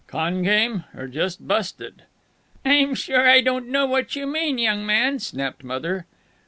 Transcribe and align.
Con 0.07 0.41
game 0.41 0.85
or 0.97 1.05
just 1.05 1.47
busted?" 1.47 2.05
"I'm 2.65 2.95
sure 2.95 3.29
I 3.29 3.39
don't 3.41 3.67
know 3.67 3.85
what 3.85 4.15
you 4.15 4.25
mean, 4.25 4.57
young 4.57 4.83
man," 4.83 5.19
snapped 5.19 5.63
Mother. 5.63 6.07